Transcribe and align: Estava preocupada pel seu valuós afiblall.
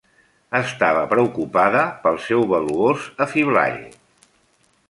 Estava 0.59 1.03
preocupada 1.11 1.83
pel 2.07 2.19
seu 2.29 2.47
valuós 2.55 3.07
afiblall. 3.27 3.81